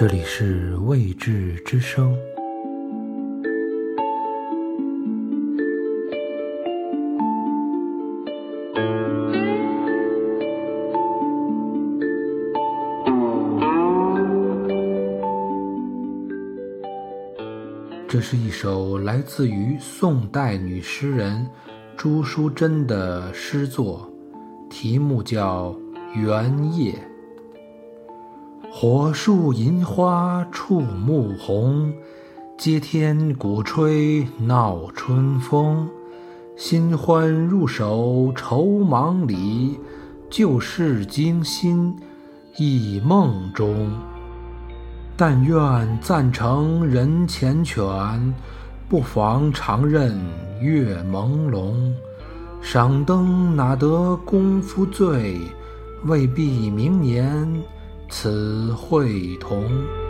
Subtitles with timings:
[0.00, 2.16] 这里是未知之声。
[18.06, 21.44] 这是一首来自于宋代女诗人
[21.96, 24.08] 朱淑珍的诗作，
[24.70, 25.76] 题目叫
[26.20, 26.92] 《原夜》。
[28.80, 31.92] 火树银花触目红，
[32.56, 35.90] 接天鼓吹闹春风。
[36.56, 39.76] 新欢入手愁忙里，
[40.30, 41.92] 旧事惊心
[42.56, 43.90] 忆梦中。
[45.16, 48.32] 但愿暂成人缱绻，
[48.88, 50.16] 不妨长任
[50.62, 51.74] 月朦胧。
[52.62, 55.40] 赏灯哪得功夫醉，
[56.04, 57.57] 未必明年。
[58.20, 60.07] 此会同。